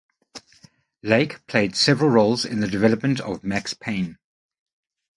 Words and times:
Lake 1.03 1.45
played 1.45 1.75
several 1.75 2.09
roles 2.09 2.43
in 2.43 2.59
the 2.59 2.67
development 2.67 3.19
of 3.19 3.43
"Max 3.43 3.75
Payne". 3.75 4.17